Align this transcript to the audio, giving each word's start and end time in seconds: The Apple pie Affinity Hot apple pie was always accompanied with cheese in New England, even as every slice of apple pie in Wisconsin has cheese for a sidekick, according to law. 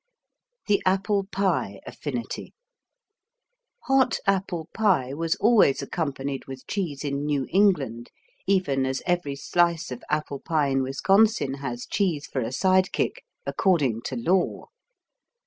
The 0.65 0.81
Apple 0.83 1.25
pie 1.31 1.79
Affinity 1.85 2.53
Hot 3.83 4.17
apple 4.25 4.67
pie 4.73 5.13
was 5.13 5.35
always 5.35 5.83
accompanied 5.83 6.45
with 6.47 6.65
cheese 6.65 7.03
in 7.03 7.23
New 7.23 7.45
England, 7.51 8.09
even 8.47 8.87
as 8.87 9.03
every 9.05 9.35
slice 9.35 9.91
of 9.91 10.03
apple 10.09 10.39
pie 10.39 10.69
in 10.69 10.81
Wisconsin 10.81 11.53
has 11.53 11.85
cheese 11.85 12.25
for 12.25 12.41
a 12.41 12.51
sidekick, 12.51 13.21
according 13.45 14.01
to 14.05 14.15
law. 14.15 14.69